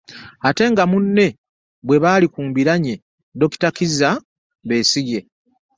[0.47, 1.27] Ate nga munne
[1.85, 2.93] bwe baali ku mbiranye
[3.39, 4.09] Dokita Kizza
[4.67, 5.19] Besigye